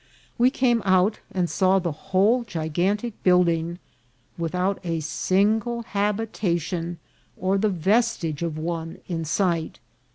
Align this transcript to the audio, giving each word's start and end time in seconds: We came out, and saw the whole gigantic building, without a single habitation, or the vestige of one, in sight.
We 0.39 0.49
came 0.49 0.81
out, 0.83 1.19
and 1.31 1.47
saw 1.47 1.77
the 1.77 1.91
whole 1.91 2.43
gigantic 2.43 3.21
building, 3.21 3.77
without 4.35 4.79
a 4.83 4.99
single 5.01 5.83
habitation, 5.83 6.97
or 7.37 7.59
the 7.59 7.69
vestige 7.69 8.41
of 8.41 8.57
one, 8.57 8.97
in 9.07 9.25
sight. 9.25 9.77